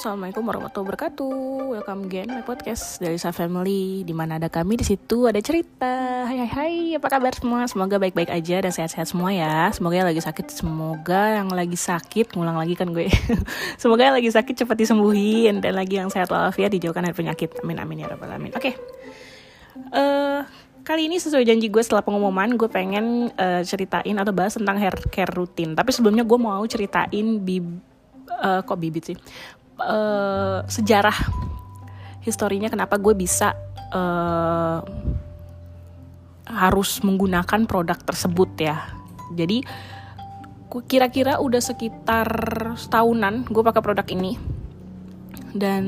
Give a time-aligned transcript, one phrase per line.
[0.00, 1.36] assalamualaikum warahmatullahi wabarakatuh.
[1.76, 4.00] Welcome again my podcast dari Sa Family.
[4.00, 6.24] Di mana ada kami di situ ada cerita.
[6.24, 7.68] Hai hai hai, apa kabar semua?
[7.68, 9.68] Semoga baik-baik aja dan sehat-sehat semua ya.
[9.76, 13.12] Semoga yang lagi sakit, semoga yang lagi sakit, ngulang lagi kan gue.
[13.82, 17.60] semoga yang lagi sakit cepat disembuhin dan lagi yang sehat walafiat dijauhkan dari penyakit.
[17.60, 18.56] Amin amin ya rabbal alamin.
[18.56, 18.72] Oke.
[18.72, 18.74] Okay.
[19.92, 20.40] Uh, eh,
[20.80, 24.96] kali ini sesuai janji gue setelah pengumuman gue pengen uh, ceritain atau bahas tentang hair
[25.12, 27.90] care rutin tapi sebelumnya gue mau ceritain bib
[28.40, 29.16] uh, kok bibit sih
[29.80, 31.16] uh, sejarah
[32.20, 33.56] historinya kenapa gue bisa
[33.92, 34.80] uh,
[36.50, 38.76] harus menggunakan produk tersebut ya.
[39.34, 39.62] Jadi
[40.86, 42.28] kira-kira udah sekitar
[42.78, 44.36] setahunan gue pakai produk ini.
[45.50, 45.84] Dan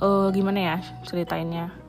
[0.00, 1.85] uh, gimana ya ceritainnya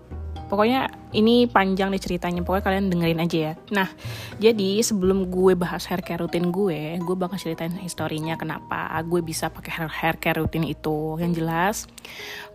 [0.48, 3.54] Pokoknya ini panjang nih ceritanya, pokoknya kalian dengerin aja ya.
[3.76, 3.88] Nah,
[4.40, 9.52] jadi sebelum gue bahas hair care rutin gue, gue bakal ceritain historinya kenapa gue bisa
[9.52, 11.20] pakai hair, hair care rutin itu.
[11.20, 11.76] Yang jelas,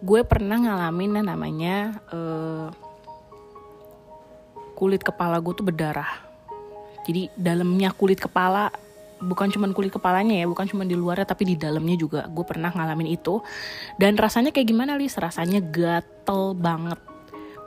[0.00, 1.76] gue pernah ngalamin yang namanya
[2.08, 2.72] uh,
[4.72, 6.32] kulit kepala gue tuh berdarah.
[7.04, 8.72] Jadi dalamnya kulit kepala
[9.22, 12.24] bukan cuma kulit kepalanya ya, bukan cuma di luarnya tapi di dalamnya juga.
[12.24, 13.44] Gue pernah ngalamin itu.
[14.00, 15.14] Dan rasanya kayak gimana, Lis?
[15.20, 17.11] Rasanya gatel banget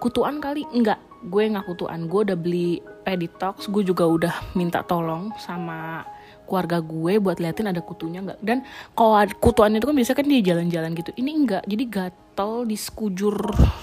[0.06, 0.62] kutuan kali?
[0.70, 2.06] Enggak gue nggak kutuan.
[2.06, 6.06] Gue udah beli peditox gue juga udah minta tolong sama
[6.46, 8.40] keluarga gue buat liatin ada kutunya nggak.
[8.46, 8.62] Dan
[8.94, 11.12] kalau kutuan itu kan biasanya kan dia jalan-jalan gitu.
[11.18, 13.34] Ini enggak jadi gatel di sekujur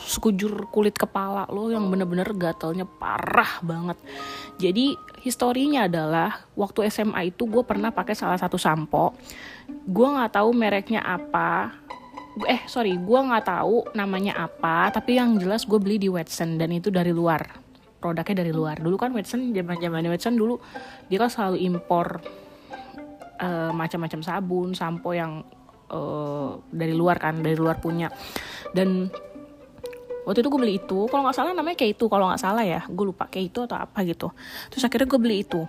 [0.06, 3.98] sekujur kulit kepala lo yang bener-bener gatelnya parah banget.
[4.62, 4.94] Jadi
[5.26, 9.18] historinya adalah waktu SMA itu gue pernah pakai salah satu sampo.
[9.66, 11.74] Gue nggak tahu mereknya apa
[12.48, 16.72] eh sorry gue nggak tahu namanya apa tapi yang jelas gue beli di Watson dan
[16.72, 17.60] itu dari luar.
[18.02, 18.82] Produknya dari luar.
[18.82, 20.58] Dulu kan Watson zaman zaman Watson dulu
[21.06, 22.18] dia kan selalu impor
[23.38, 25.44] uh, macam-macam sabun sampo yang
[25.92, 28.10] uh, dari luar kan dari luar punya.
[28.72, 29.12] Dan
[30.22, 32.80] waktu itu gue beli itu kalau nggak salah namanya kayak itu kalau nggak salah ya.
[32.86, 34.30] Gue lupa kayak itu atau apa gitu.
[34.70, 35.60] Terus akhirnya gue beli itu.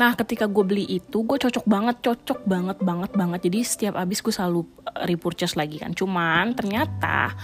[0.00, 3.40] Nah ketika gue beli itu gue cocok banget cocok banget banget banget.
[3.48, 5.92] Jadi setiap abis gue selalu eh, repurchase lagi kan.
[5.92, 7.36] Cuman ternyata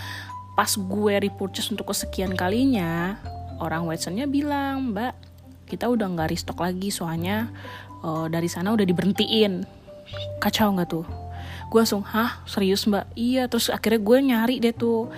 [0.54, 3.18] pas gue repurchase untuk kesekian kalinya
[3.58, 5.18] orang Watsonnya bilang mbak
[5.66, 7.50] kita udah nggak restock lagi soalnya
[8.04, 9.64] uh, dari sana udah diberhentiin.
[10.38, 11.06] Kacau nggak tuh?
[11.72, 12.44] Gue langsung hah?
[12.46, 13.10] Serius mbak?
[13.18, 15.10] Iya terus akhirnya gue nyari deh tuh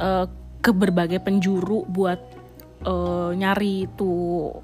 [0.00, 0.26] uh,
[0.64, 2.16] ke berbagai penjuru buat
[2.88, 4.56] uh, nyari tuh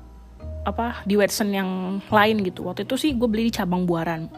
[0.64, 2.64] apa di Watson yang lain gitu.
[2.64, 4.32] Waktu itu sih gue beli di cabang buaran.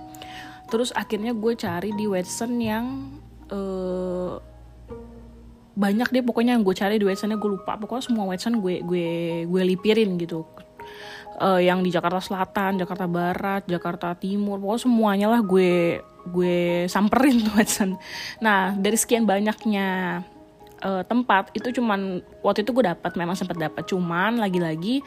[0.67, 3.15] Terus akhirnya gue cari di Watson yang
[3.55, 4.43] uh,
[5.73, 7.79] banyak deh pokoknya yang gue cari di Watsonnya gue lupa.
[7.79, 9.09] Pokoknya semua Watson gue gue
[9.47, 10.43] gue lipirin gitu.
[11.43, 17.41] Uh, yang di Jakarta Selatan, Jakarta Barat, Jakarta Timur, pokoknya semuanya lah gue gue samperin
[17.43, 17.97] tuh Watson.
[18.43, 20.21] Nah dari sekian banyaknya
[20.83, 25.01] uh, tempat itu cuman waktu itu gue dapat memang sempat dapat cuman lagi-lagi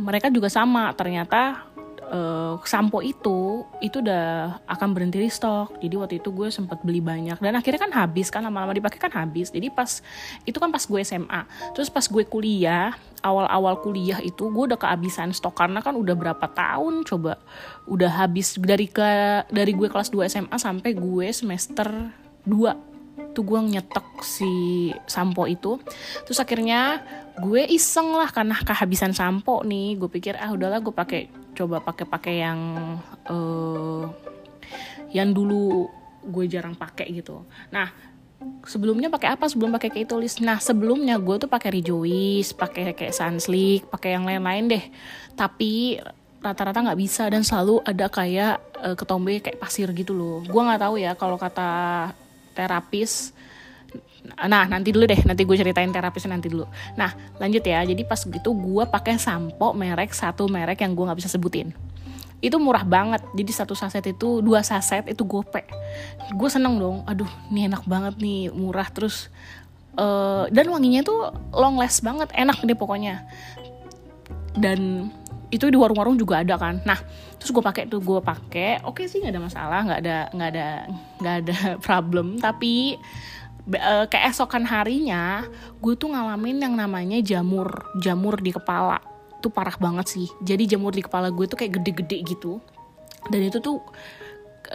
[0.00, 0.94] mereka juga sama.
[0.96, 1.68] Ternyata
[2.10, 7.02] uh, sampo itu itu udah akan berhenti di stok jadi waktu itu gue sempat beli
[7.02, 7.38] banyak.
[7.38, 9.52] Dan akhirnya kan habis kan lama-lama dipakai kan habis.
[9.52, 10.00] Jadi pas
[10.44, 11.42] itu kan pas gue SMA
[11.76, 15.54] terus pas gue kuliah awal-awal kuliah itu gue udah kehabisan stok.
[15.58, 17.38] Karena kan udah berapa tahun coba
[17.86, 21.88] udah habis dari ke dari gue kelas 2 SMA sampai gue semester
[22.48, 22.89] 2
[23.30, 24.52] tuh gue nyetok si
[25.06, 25.78] sampo itu.
[26.26, 27.02] Terus akhirnya
[27.38, 29.98] gue iseng lah karena kehabisan sampo nih.
[29.98, 32.60] Gue pikir ah udahlah gue pakai coba pakai pakai yang
[33.28, 34.04] uh,
[35.10, 35.90] yang dulu
[36.26, 37.42] gue jarang pakai gitu.
[37.74, 37.90] Nah
[38.64, 39.46] sebelumnya pakai apa?
[39.46, 44.24] Sebelum pakai kayak tulis nah sebelumnya gue tuh pakai rejoice pakai kayak sunslick pakai yang
[44.26, 44.84] lain-lain deh.
[45.34, 46.00] Tapi
[46.40, 50.40] rata-rata nggak bisa dan selalu ada kayak uh, ketombe kayak pasir gitu loh.
[50.44, 51.68] Gue nggak tahu ya kalau kata
[52.52, 53.32] terapis.
[54.36, 56.68] Nah nanti dulu deh nanti gue ceritain terapis nanti dulu.
[56.94, 57.82] Nah lanjut ya.
[57.82, 61.72] Jadi pas gitu gue pakai sampo merek satu merek yang gue nggak bisa sebutin.
[62.40, 63.24] Itu murah banget.
[63.36, 65.64] Jadi satu saset itu dua saset itu gope.
[66.36, 67.02] Gue seneng dong.
[67.08, 69.28] Aduh ini enak banget nih murah terus
[69.96, 72.28] uh, dan wanginya tuh long last banget.
[72.36, 73.24] Enak deh pokoknya.
[74.56, 75.10] Dan
[75.50, 76.78] itu di warung-warung juga ada kan.
[76.86, 77.00] Nah
[77.40, 78.84] terus gue pakai tuh gue pakai.
[78.84, 80.68] Oke okay sih nggak ada masalah nggak ada nggak ada
[81.24, 81.56] nggak ada
[81.86, 82.36] problem.
[82.36, 83.00] Tapi
[83.80, 85.48] uh, keesokan harinya
[85.80, 89.00] gue tuh ngalamin yang namanya jamur jamur di kepala.
[89.40, 90.28] Tuh parah banget sih.
[90.44, 92.60] Jadi jamur di kepala gue tuh kayak gede-gede gitu.
[93.32, 93.80] Dan itu tuh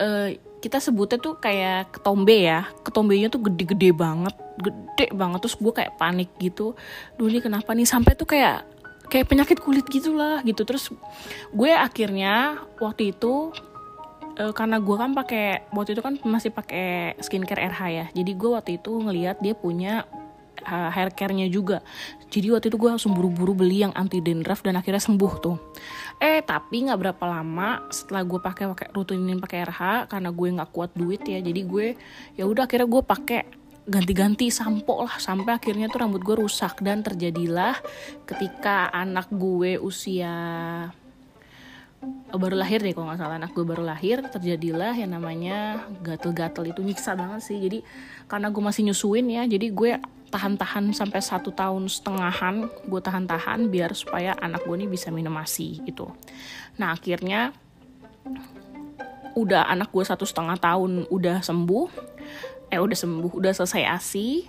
[0.02, 2.66] uh, kita sebutnya tuh kayak ketombe ya.
[2.82, 5.38] Ketombenya tuh gede-gede banget gede banget.
[5.46, 6.74] Terus gue kayak panik gitu.
[7.14, 7.86] Dulu kenapa nih?
[7.86, 8.75] Sampai tuh kayak
[9.08, 10.66] kayak penyakit kulit gitulah gitu.
[10.68, 10.92] Terus
[11.54, 13.54] gue akhirnya waktu itu
[14.40, 18.06] uh, karena gue kan pakai waktu itu kan masih pakai skincare RH ya.
[18.12, 20.04] Jadi gue waktu itu ngelihat dia punya
[20.64, 21.84] uh, hair care-nya juga.
[22.30, 25.58] Jadi waktu itu gue langsung buru-buru beli yang anti dandruff dan akhirnya sembuh tuh.
[26.20, 30.72] Eh tapi nggak berapa lama setelah gue pakai pakai rutinin pakai RH karena gue nggak
[30.72, 31.88] kuat duit ya jadi gue
[32.40, 33.42] ya udah akhirnya gue pakai
[33.86, 36.82] ganti-ganti sampo lah sampai akhirnya tuh rambut gue rusak.
[36.82, 37.78] Dan terjadilah
[38.26, 40.34] ketika anak gue usia
[42.34, 43.38] oh, baru lahir deh kalau nggak salah.
[43.38, 46.74] Anak gue baru lahir terjadilah yang namanya gatel-gatel.
[46.74, 47.58] Itu nyiksa banget sih.
[47.62, 47.86] Jadi
[48.26, 49.92] karena gue masih nyusuin ya jadi gue
[50.34, 55.80] tahan-tahan sampai satu tahun setengahan gue tahan-tahan biar supaya anak gue ini bisa minum asi
[55.86, 56.12] gitu.
[56.82, 57.54] Nah akhirnya
[59.36, 62.15] udah anak gue satu setengah tahun udah sembuh
[62.70, 64.48] eh udah sembuh udah selesai asi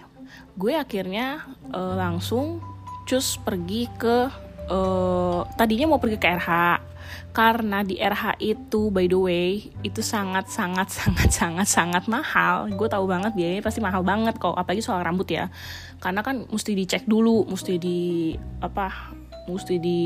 [0.56, 2.64] gue akhirnya uh, langsung
[3.06, 4.26] cus pergi ke
[4.72, 6.82] uh, tadinya mau pergi ke RH
[7.30, 9.48] karena di RH itu by the way
[9.84, 12.66] itu sangat sangat sangat sangat sangat mahal.
[12.74, 15.52] Gue tahu banget biayanya pasti mahal banget kok apalagi soal rambut ya.
[16.00, 18.32] Karena kan mesti dicek dulu mesti di
[18.64, 19.12] apa
[19.46, 20.02] mesti di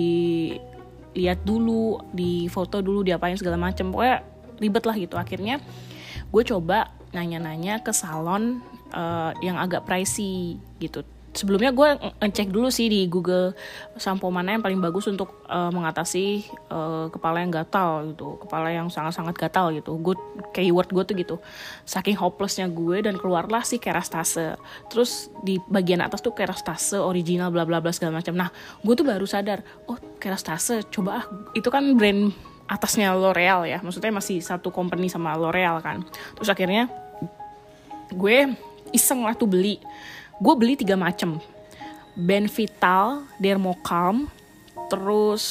[1.11, 3.95] lihat dulu di foto dulu diapain segala macem.
[3.95, 4.27] Pokoknya
[4.59, 5.15] ribet lah gitu.
[5.17, 5.62] Akhirnya
[6.31, 8.62] gue coba nanya-nanya ke salon
[8.95, 11.03] uh, yang agak pricey gitu.
[11.31, 11.87] Sebelumnya gue
[12.19, 13.55] ngecek dulu sih di Google
[13.95, 16.43] sampo mana yang paling bagus untuk uh, mengatasi
[16.75, 19.95] uh, kepala yang gatal gitu kepala yang sangat-sangat gatal gitu.
[20.03, 20.19] Gue
[20.51, 21.37] keyword gue tuh gitu.
[21.87, 24.59] Saking hopelessnya gue dan keluarlah si kerastase.
[24.91, 28.35] Terus di bagian atas tuh kerastase original bla bla bla segala macam.
[28.35, 28.51] Nah
[28.83, 31.25] gue tuh baru sadar oh kerastase coba ah.
[31.55, 32.35] Itu kan brand
[32.71, 33.79] atasnya L'Oreal ya.
[33.83, 36.07] Maksudnya masih satu company sama L'Oreal kan.
[36.39, 36.87] Terus akhirnya
[38.15, 38.55] gue
[38.95, 39.83] iseng lah tuh beli.
[40.39, 41.43] Gue beli tiga macam
[42.15, 44.31] Benvital Dermocalm
[44.91, 45.45] terus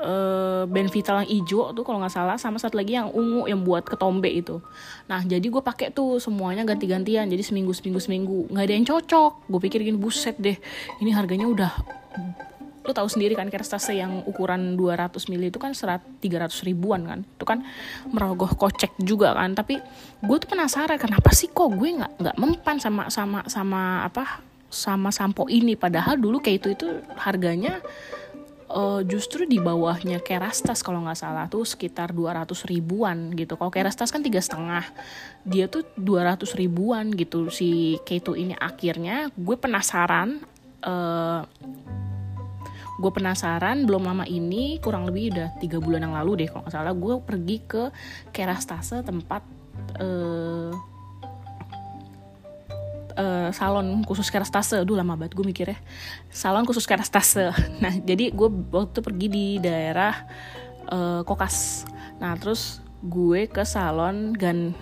[0.00, 3.88] uh, Benvital yang hijau tuh kalau nggak salah sama satu lagi yang ungu yang buat
[3.88, 4.60] ketombe itu.
[5.08, 7.32] Nah jadi gue pakai tuh semuanya ganti-gantian.
[7.32, 8.40] Jadi seminggu seminggu seminggu.
[8.52, 9.32] Nggak ada yang cocok.
[9.48, 10.56] Gue pikir gini buset deh.
[11.00, 11.72] Ini harganya udah
[12.82, 17.20] lu tahu sendiri kan kerstase yang ukuran 200 ml itu kan serat 300 ribuan kan?
[17.22, 17.62] Itu kan
[18.10, 19.54] merogoh kocek juga kan?
[19.54, 19.78] Tapi
[20.22, 25.14] gue tuh penasaran kenapa sih kok gue nggak nggak mempan sama sama sama apa sama
[25.14, 25.78] sampo ini?
[25.78, 27.78] Padahal dulu kayak itu itu harganya
[28.72, 33.54] uh, justru di bawahnya Kerastas kalau nggak salah tuh sekitar 200 ribuan gitu.
[33.54, 34.82] Kalau Kerastas kan tiga setengah,
[35.44, 38.56] dia tuh 200 ribuan gitu si Keito ini.
[38.56, 40.40] Akhirnya gue penasaran
[40.82, 41.44] uh,
[43.00, 46.74] gue penasaran belum lama ini kurang lebih udah tiga bulan yang lalu deh kalau nggak
[46.74, 47.82] salah gue pergi ke
[48.34, 49.40] Kerastase tempat
[49.96, 50.72] uh,
[53.16, 54.80] uh, salon khusus kerastase.
[54.84, 55.78] Dulu lama banget gue mikir ya
[56.32, 57.52] salon khusus kerastase.
[57.82, 60.14] Nah jadi gue waktu pergi di daerah
[60.88, 61.88] uh, kokas.
[62.20, 64.72] Nah terus gue ke salon gan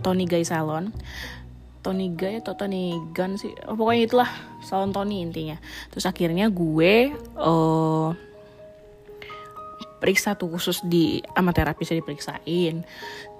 [0.00, 0.94] Tony Guy Salon
[1.86, 3.54] Tony Guy atau Tony Gun sih.
[3.70, 4.30] Oh, pokoknya itulah
[4.66, 5.54] salon Tony intinya.
[5.94, 8.10] Terus akhirnya gue uh,
[9.96, 12.84] periksa tuh khusus di sama terapisnya diperiksain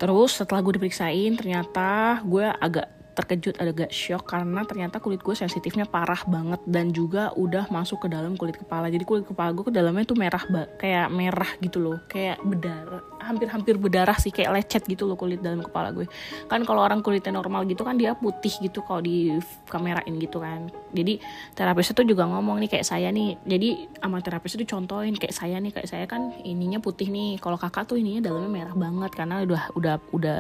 [0.01, 5.89] terus setelah gue diperiksain ternyata gue agak terkejut agak shock karena ternyata kulit gue sensitifnya
[5.89, 8.93] parah banget dan juga udah masuk ke dalam kulit kepala.
[8.93, 10.45] Jadi kulit kepala gue ke dalamnya tuh merah
[10.77, 15.65] kayak merah gitu loh kayak berdarah hampir-hampir berdarah sih kayak lecet gitu loh kulit dalam
[15.65, 16.05] kepala gue.
[16.47, 20.69] Kan kalau orang kulitnya normal gitu kan dia putih gitu kalau di kamerain gitu kan.
[20.93, 21.19] Jadi
[21.57, 25.57] terapisnya tuh juga ngomong nih kayak saya nih jadi sama terapisnya tuh contohin kayak saya
[25.59, 27.41] nih kayak saya kan ininya putih nih.
[27.41, 30.39] Kalau kakak tuh ininya dalamnya merah banget karena udah udah udah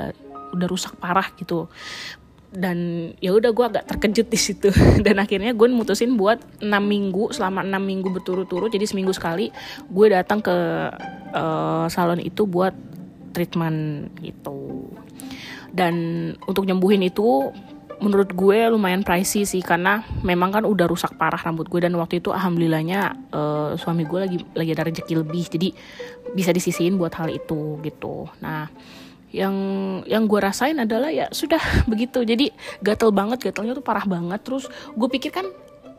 [0.54, 1.66] udah rusak parah gitu
[2.54, 4.68] dan ya udah gue agak terkejut di situ.
[5.06, 9.50] Dan akhirnya gue mutusin buat enam minggu selama enam minggu berturut-turut jadi seminggu sekali
[9.90, 10.56] gue datang ke
[11.34, 12.72] uh, salon itu buat
[13.34, 14.88] treatment gitu.
[15.74, 15.94] Dan
[16.48, 17.52] untuk nyembuhin itu
[17.96, 22.20] menurut gue lumayan pricey sih karena memang kan udah rusak parah rambut gue dan waktu
[22.20, 25.68] itu alhamdulillahnya uh, suami gue lagi lagi ada rezeki lebih jadi
[26.36, 28.28] bisa disisihin buat hal itu gitu.
[28.44, 28.68] Nah
[29.36, 29.56] yang
[30.08, 32.24] yang gue rasain adalah ya sudah begitu.
[32.24, 32.48] Jadi
[32.80, 34.40] gatel banget gatelnya tuh parah banget.
[34.40, 34.64] Terus
[34.96, 35.44] gue pikir kan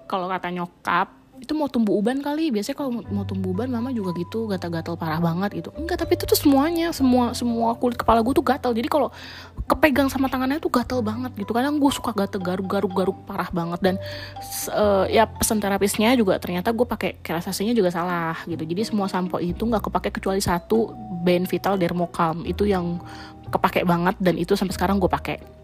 [0.10, 2.50] kalau kata nyokap itu mau tumbuh uban kali.
[2.50, 4.50] Biasanya kalau mau tumbuh uban mama juga gitu.
[4.50, 5.70] Gatal-gatal parah banget gitu.
[5.77, 6.91] Enggak tapi itu tuh semuanya.
[6.91, 8.72] Semua semua kulit kepala gue tuh gatal.
[8.74, 9.13] Jadi kalau
[9.67, 11.51] kepegang sama tangannya tuh gatal banget gitu.
[11.53, 13.79] Kadang gue suka gatel garuk-garuk garuk parah banget.
[13.82, 13.96] Dan
[14.74, 18.63] uh, ya pesan terapisnya juga ternyata gue pakai kerasasinya juga salah gitu.
[18.67, 20.91] Jadi semua sampo itu nggak kepake kecuali satu
[21.24, 22.44] Benvital Dermocalm.
[22.46, 23.00] Itu yang
[23.48, 25.57] kepake banget dan itu sampai sekarang gue pakai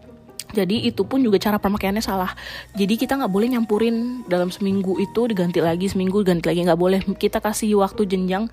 [0.54, 2.30] jadi itu pun juga cara pemakaiannya salah.
[2.78, 6.62] Jadi kita nggak boleh nyampurin dalam seminggu itu diganti lagi seminggu ganti lagi.
[6.62, 7.00] Nggak boleh.
[7.18, 8.46] Kita kasih waktu jenjang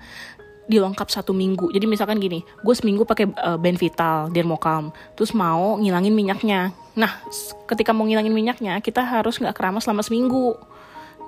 [0.66, 1.70] dilengkap satu minggu.
[1.74, 6.70] Jadi misalkan gini, gue seminggu pakai uh, Benvital, Dermocalm, terus mau ngilangin minyaknya.
[6.94, 7.22] Nah,
[7.66, 10.54] ketika mau ngilangin minyaknya, kita harus nggak keramas selama seminggu,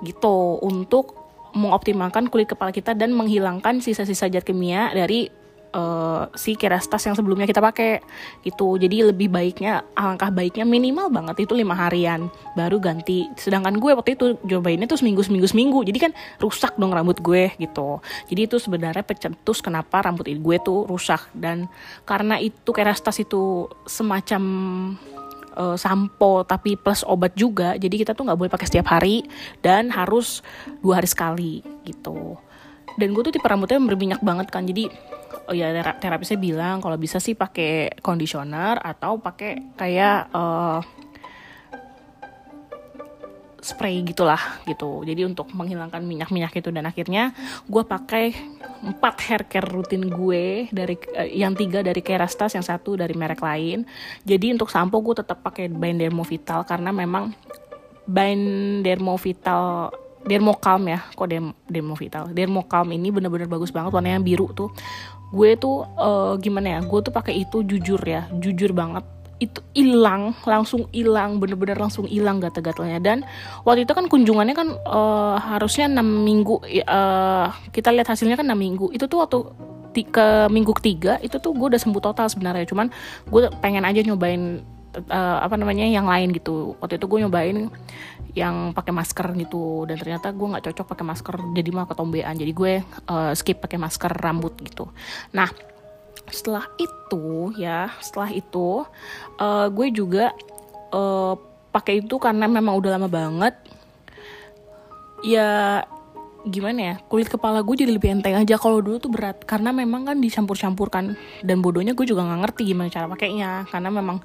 [0.07, 1.19] gitu, untuk
[1.55, 5.31] mengoptimalkan kulit kepala kita dan menghilangkan sisa-sisa zat kimia dari
[5.75, 7.99] uh, si kerastas yang sebelumnya kita pakai
[8.41, 8.79] gitu.
[8.79, 13.27] Jadi lebih baiknya alangkah baiknya minimal banget itu lima harian baru ganti.
[13.35, 15.79] Sedangkan gue waktu itu cobainnya tuh seminggu seminggu seminggu.
[15.83, 17.99] Jadi kan rusak dong rambut gue gitu.
[18.31, 21.27] Jadi itu sebenarnya pencetus kenapa rambut gue tuh rusak.
[21.35, 21.67] Dan
[22.07, 24.43] karena itu kerastas itu semacam
[25.59, 27.75] uh, sampo tapi plus obat juga.
[27.75, 29.27] Jadi kita tuh nggak boleh pakai setiap hari
[29.59, 30.39] dan harus
[30.79, 31.53] dua hari sekali
[31.85, 32.44] gitu
[32.95, 34.63] dan gue tuh tipe rambutnya berminyak banget kan.
[34.63, 34.87] Jadi
[35.45, 40.79] oh ya terapisnya bilang kalau bisa sih pakai conditioner atau pakai kayak uh,
[43.65, 45.01] spray gitulah gitu.
[45.01, 46.69] Jadi untuk menghilangkan minyak-minyak itu.
[46.69, 47.33] Dan akhirnya
[47.65, 48.37] gue pakai
[48.85, 53.41] empat hair care rutin gue dari uh, yang tiga dari Kerastas yang satu dari merek
[53.41, 53.83] lain.
[54.21, 57.33] Jadi untuk sampo gue tetap pakai Bain Dermovital karena memang
[58.05, 58.85] Bain
[60.25, 64.73] Dermovital Dermocalm ya kok Derm Dermovital Dermocalm ini bener-bener bagus banget warnanya biru tuh.
[65.29, 69.05] Gue tuh uh, gimana ya gue tuh pakai itu jujur ya jujur banget.
[69.37, 73.17] Itu hilang langsung hilang bener-bener langsung hilang gatal-gatalnya dan
[73.67, 78.57] waktu itu kan kunjungannya kan uh, harusnya enam minggu uh, kita lihat hasilnya kan enam
[78.57, 78.89] minggu.
[78.95, 79.37] Itu tuh waktu
[79.95, 82.67] ke minggu ketiga itu tuh gue udah sembuh total sebenarnya.
[82.67, 82.91] Cuman
[83.29, 84.63] gue pengen aja nyobain
[85.11, 86.75] uh, apa namanya yang lain gitu.
[86.79, 87.67] Waktu itu gue nyobain
[88.35, 89.87] yang pakai masker gitu.
[89.87, 91.35] Dan ternyata gue nggak cocok pakai masker.
[91.55, 92.35] Jadi malah ketombean.
[92.35, 92.73] Jadi gue
[93.07, 94.91] uh, skip pakai masker rambut gitu.
[95.31, 95.47] Nah
[96.25, 98.83] setelah itu ya setelah itu
[99.39, 100.35] uh, gue juga
[100.91, 101.37] uh,
[101.71, 103.55] pakai itu karena memang udah lama banget.
[105.23, 105.81] Ya
[106.45, 109.47] gimana ya kulit kepala gue jadi lebih enteng aja kalau dulu tuh berat.
[109.47, 111.15] Karena memang kan dicampur-campurkan.
[111.39, 113.63] Dan bodohnya gue juga nggak ngerti gimana cara pakainya.
[113.71, 114.19] Karena memang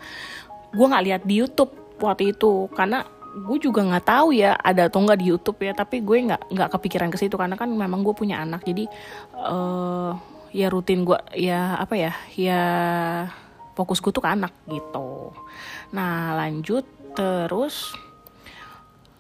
[0.75, 1.71] gue nggak lihat di YouTube
[2.03, 2.67] waktu itu.
[2.75, 6.51] Karena gue juga nggak tahu ya ada atau nggak di YouTube ya tapi gue nggak
[6.51, 8.91] nggak kepikiran ke situ karena kan memang gue punya anak jadi
[9.39, 10.19] uh,
[10.51, 12.63] ya rutin gue ya apa ya ya
[13.79, 15.31] fokus gue tuh ke anak gitu
[15.95, 16.83] nah lanjut
[17.15, 17.95] terus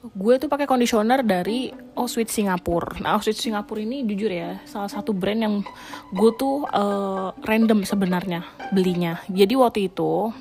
[0.00, 3.04] gue tuh pakai conditioner dari Oswit Singapura.
[3.04, 5.54] Nah Oswit Singapura ini jujur ya salah satu brand yang
[6.16, 8.40] gue tuh uh, random sebenarnya
[8.72, 9.20] belinya.
[9.28, 10.32] Jadi waktu itu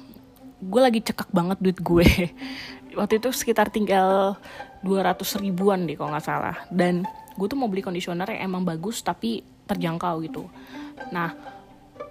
[0.64, 2.08] gue lagi cekak banget duit gue
[2.96, 4.38] waktu itu sekitar tinggal
[4.82, 6.58] 200 ribuan deh kalau nggak salah.
[6.72, 7.06] Dan
[7.36, 10.44] gue tuh mau beli conditioner yang emang bagus tapi terjangkau gitu.
[11.14, 11.60] Nah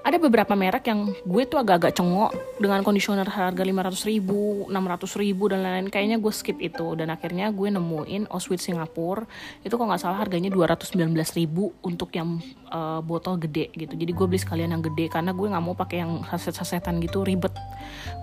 [0.09, 5.53] ada beberapa merek yang gue tuh agak-agak cengok dengan conditioner harga 500 ribu, 600 ribu
[5.53, 5.93] dan lain-lain.
[5.93, 6.97] Kayaknya gue skip itu.
[6.97, 9.29] Dan akhirnya gue nemuin Oswit Singapura.
[9.61, 12.41] Itu kalau nggak salah harganya 219 ribu untuk yang
[12.73, 14.01] uh, botol gede gitu.
[14.01, 17.53] Jadi gue beli sekalian yang gede karena gue nggak mau pakai yang saset-sasetan gitu ribet.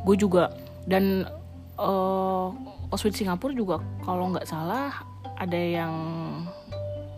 [0.07, 0.57] Gue juga
[0.89, 1.29] dan
[1.79, 2.51] uh,
[2.91, 5.03] Oswit Singapura juga kalau nggak salah
[5.35, 5.93] ada yang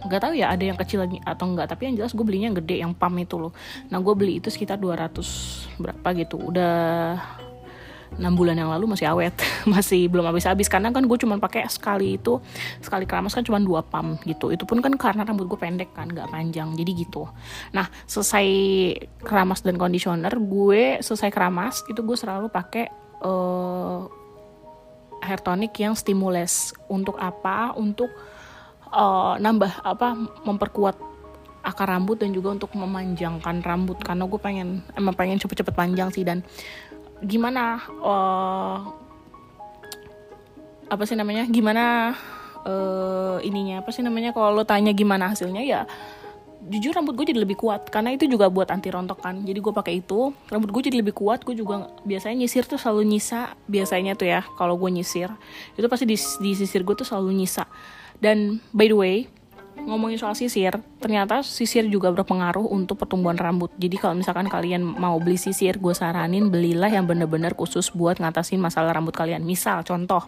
[0.07, 2.57] nggak tahu ya ada yang kecil lagi atau enggak tapi yang jelas gue belinya yang
[2.63, 3.51] gede yang pam itu loh.
[3.91, 6.37] Nah gue beli itu sekitar 200 berapa gitu.
[6.39, 7.17] Udah
[8.07, 9.35] enam bulan yang lalu masih awet
[9.73, 10.71] masih belum habis-habis.
[10.71, 12.39] Karena kan gue cuma pakai sekali itu
[12.79, 14.53] sekali keramas kan cuma dua pam gitu.
[14.53, 16.71] Itu pun kan karena rambut gue pendek kan nggak panjang.
[16.77, 17.27] Jadi gitu.
[17.75, 18.47] Nah selesai
[19.25, 22.85] keramas dan conditioner gue selesai keramas itu gue selalu pakai
[23.25, 24.26] uh,
[25.23, 27.73] hair tonic yang stimules untuk apa?
[27.75, 28.09] Untuk
[28.91, 30.95] uh, nambah apa memperkuat
[31.67, 33.99] akar rambut dan juga untuk memanjangkan rambut.
[33.99, 36.23] Karena gue pengen emang pengen cepet-cepet panjang sih.
[36.23, 36.41] Dan
[37.23, 38.77] gimana uh,
[40.87, 41.43] apa sih namanya?
[41.47, 42.15] Gimana
[42.63, 43.83] uh, ininya?
[43.83, 44.31] Apa sih namanya?
[44.31, 45.83] Kalau lo tanya gimana hasilnya ya
[46.67, 49.73] jujur rambut gue jadi lebih kuat karena itu juga buat anti rontok kan jadi gue
[49.73, 54.13] pakai itu rambut gue jadi lebih kuat gue juga biasanya nyisir tuh selalu nyisa biasanya
[54.19, 55.31] tuh ya kalau gue nyisir
[55.79, 57.63] itu pasti di, di sisir gue tuh selalu nyisa
[58.19, 59.17] dan by the way
[59.87, 63.69] ngomongin soal sisir, ternyata sisir juga berpengaruh untuk pertumbuhan rambut.
[63.77, 68.57] Jadi kalau misalkan kalian mau beli sisir, gue saranin belilah yang bener-bener khusus buat ngatasin
[68.57, 69.45] masalah rambut kalian.
[69.45, 70.25] Misal, contoh,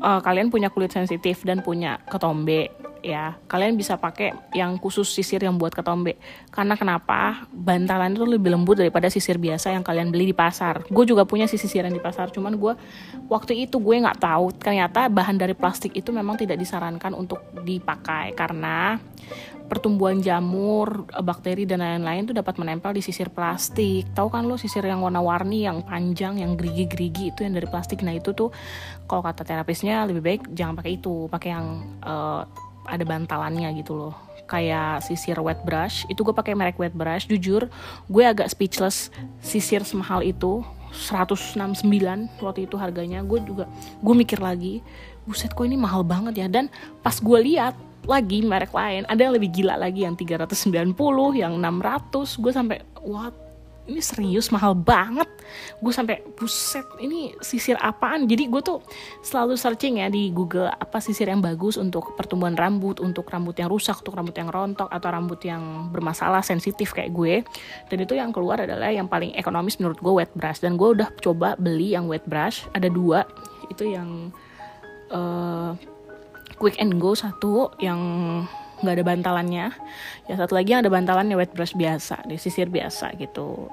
[0.00, 2.70] uh, kalian punya kulit sensitif dan punya ketombe,
[3.04, 6.16] ya kalian bisa pakai yang khusus sisir yang buat ketombe.
[6.48, 7.44] Karena kenapa?
[7.52, 10.88] Bantalan itu lebih lembut daripada sisir biasa yang kalian beli di pasar.
[10.88, 12.72] Gue juga punya sisir sisiran di pasar cuman gue
[13.26, 14.54] waktu itu gue nggak tahu.
[14.54, 18.94] Ternyata bahan dari plastik itu memang tidak disarankan untuk dipakai karena
[19.64, 24.06] pertumbuhan jamur, bakteri dan lain-lain itu dapat menempel di sisir plastik.
[24.12, 28.04] Tahu kan lo sisir yang warna-warni, yang panjang, yang gerigi-gerigi itu yang dari plastik.
[28.06, 28.54] Nah itu tuh
[29.10, 31.66] kalau kata terapisnya lebih baik jangan pakai itu, pakai yang
[32.06, 32.46] uh,
[32.86, 34.14] ada bantalannya gitu loh.
[34.44, 36.04] Kayak sisir wet brush.
[36.12, 37.68] Itu gue pakai merek wet brush jujur.
[38.08, 39.08] Gue agak speechless
[39.40, 40.64] sisir semahal itu.
[40.94, 41.82] 169
[42.38, 43.24] waktu itu harganya.
[43.26, 43.66] Gue juga
[43.98, 44.78] gue mikir lagi
[45.24, 46.46] buset kok ini mahal banget ya?
[46.46, 46.68] Dan
[47.00, 47.74] pas gue lihat
[48.04, 50.92] lagi merek lain ada yang lebih gila lagi yang 390
[51.40, 53.32] yang 600 gue sampai what
[53.84, 55.28] ini serius mahal banget.
[55.78, 58.24] Gue sampai buset ini sisir apaan?
[58.24, 58.80] Jadi gue tuh
[59.20, 63.68] selalu searching ya di Google apa sisir yang bagus untuk pertumbuhan rambut untuk rambut yang
[63.68, 67.44] rusak untuk rambut yang rontok atau rambut yang bermasalah sensitif kayak gue.
[67.92, 70.64] Dan itu yang keluar adalah yang paling ekonomis menurut gue wet brush.
[70.64, 73.28] Dan gue udah coba beli yang wet brush ada dua.
[73.68, 74.32] Itu yang
[75.12, 75.76] uh,
[76.56, 78.00] quick and go satu yang
[78.84, 79.66] nggak ada bantalannya.
[80.28, 83.72] Ya satu lagi yang ada bantalannya wet brush biasa di sisir biasa gitu.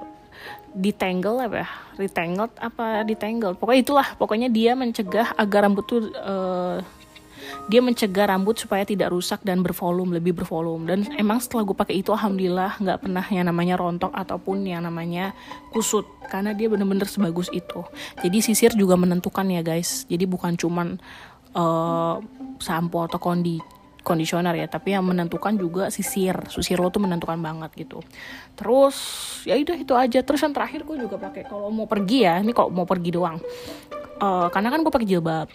[0.72, 1.68] Detangle apa ya?
[2.00, 6.80] Retangled apa detangle pokoknya itulah pokoknya dia mencegah agar rambut tuh uh,
[7.70, 10.88] dia mencegah rambut supaya tidak rusak dan bervolume lebih bervolume.
[10.88, 15.36] Dan emang setelah gue pakai itu alhamdulillah nggak pernah yang namanya rontok ataupun yang namanya
[15.70, 16.06] kusut.
[16.26, 17.84] Karena dia bener-bener sebagus itu.
[18.18, 20.08] Jadi sisir juga menentukan ya guys.
[20.08, 20.98] Jadi bukan cuman
[21.54, 22.18] uh,
[22.58, 23.60] sampo atau kondi
[24.02, 28.02] kondisioner ya tapi yang menentukan juga sisir sisir lo tuh menentukan banget gitu.
[28.58, 28.96] Terus
[29.46, 30.20] ya udah itu aja.
[30.20, 33.38] Terus yang terakhir gue juga pakai kalau mau pergi ya ini kalau mau pergi doang.
[34.22, 35.48] Uh, karena kan gue pakai jilbab.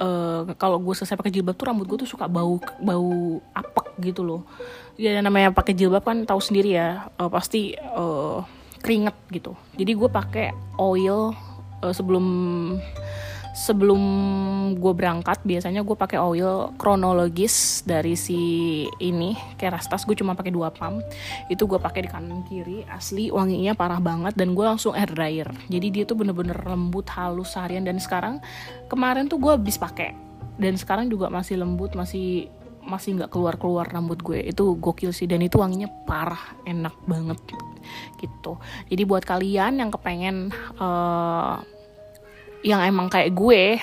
[0.00, 4.24] Uh, kalau gue selesai pakai jilbab tuh rambut gue tuh suka bau bau apek gitu
[4.24, 4.44] loh.
[5.00, 8.44] Ya namanya pakai jilbab kan tahu sendiri ya uh, pasti uh,
[8.80, 9.56] keringet gitu.
[9.76, 11.36] Jadi gue pakai oil
[11.84, 12.24] uh, sebelum
[13.50, 14.02] sebelum
[14.78, 18.40] gue berangkat biasanya gue pakai oil kronologis dari si
[19.02, 20.06] ini kerastas.
[20.06, 21.02] Gue cuma pakai dua pump.
[21.50, 25.50] Itu gue pakai di kanan kiri asli wanginya parah banget dan gue langsung air dryer.
[25.66, 27.82] Jadi dia tuh bener-bener lembut halus seharian.
[27.82, 28.38] Dan sekarang
[28.86, 30.14] kemarin tuh gue habis pakai.
[30.60, 34.40] Dan sekarang juga masih lembut masih masih nggak keluar keluar rambut gue.
[34.46, 37.40] Itu gokil sih dan itu wanginya parah enak banget
[38.20, 38.60] gitu.
[38.86, 41.60] Jadi buat kalian yang kepengen uh,
[42.60, 43.80] yang emang kayak gue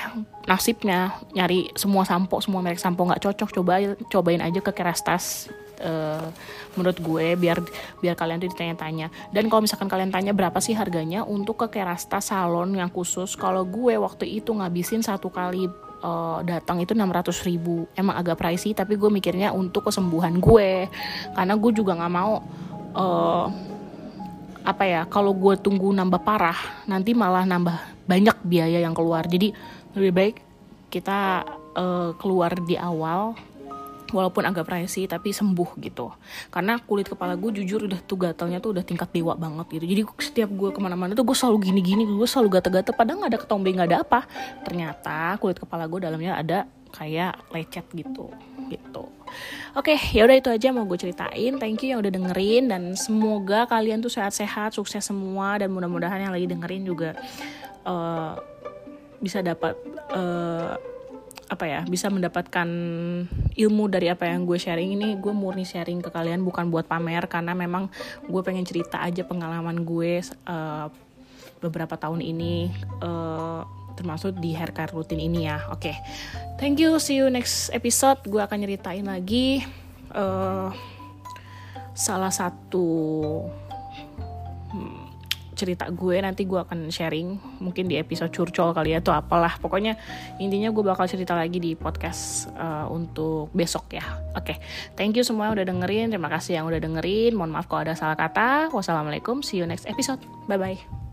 [0.47, 6.29] nasibnya nyari semua sampo semua merek sampo nggak cocok coba cobain aja ke Kerastas uh,
[6.77, 7.57] menurut gue biar
[8.01, 9.09] biar kalian tuh ditanya-tanya.
[9.33, 13.65] Dan kalau misalkan kalian tanya berapa sih harganya untuk ke Kerastas salon yang khusus kalau
[13.65, 15.69] gue waktu itu ngabisin satu kali
[16.05, 17.89] uh, datang itu 600 ribu.
[17.97, 20.85] Emang agak pricey tapi gue mikirnya untuk kesembuhan gue.
[21.33, 22.41] Karena gue juga nggak mau
[22.93, 23.45] uh,
[24.67, 29.27] apa ya kalau gue tunggu nambah parah nanti malah nambah banyak biaya yang keluar.
[29.27, 29.53] Jadi
[29.93, 30.35] lebih baik
[30.87, 31.43] kita
[31.75, 33.35] uh, keluar di awal
[34.11, 36.11] walaupun agak pricey tapi sembuh gitu.
[36.47, 39.85] Karena kulit kepala gue jujur udah tuh gatalnya tuh udah tingkat dewa banget gitu.
[39.85, 43.39] Jadi setiap gue ke mana-mana tuh gue selalu gini-gini gue selalu gatal-gatal padahal nggak ada
[43.43, 44.19] ketombe nggak ada apa.
[44.63, 46.59] Ternyata kulit kepala gue dalamnya ada
[46.95, 48.31] kayak lecet gitu
[48.71, 49.03] gitu.
[49.75, 51.59] Oke ya udah itu aja mau gue ceritain.
[51.59, 56.33] Thank you yang udah dengerin dan semoga kalian tuh sehat-sehat sukses semua dan mudah-mudahan yang
[56.33, 57.11] lagi dengerin juga
[57.87, 58.35] uh,
[59.17, 59.73] bisa dapat
[60.13, 60.77] uh,
[61.47, 62.67] apa ya bisa mendapatkan
[63.55, 67.23] ilmu dari apa yang gue sharing ini gue murni sharing ke kalian bukan buat pamer
[67.31, 67.87] karena memang
[68.27, 70.91] gue pengen cerita aja pengalaman gue uh,
[71.63, 72.69] beberapa tahun ini
[72.99, 73.63] uh,
[73.97, 75.65] termasuk di haircut rutin ini ya.
[75.73, 75.95] Oke, okay.
[76.61, 77.01] thank you.
[77.01, 78.21] See you next episode.
[78.29, 79.65] Gue akan nyeritain lagi
[80.13, 80.69] uh,
[81.97, 82.85] salah satu
[84.69, 85.06] hmm,
[85.57, 87.59] cerita gue nanti gue akan sharing.
[87.59, 89.57] Mungkin di episode curcol kali ya atau apalah.
[89.57, 89.97] Pokoknya
[90.37, 94.05] intinya gue bakal cerita lagi di podcast uh, untuk besok ya.
[94.37, 94.57] Oke okay.
[94.93, 96.13] thank you semua udah dengerin.
[96.13, 97.33] Terima kasih yang udah dengerin.
[97.33, 98.69] Mohon maaf kalau ada salah kata.
[98.69, 99.41] Wassalamualaikum.
[99.41, 100.21] See you next episode.
[100.45, 101.06] Bye bye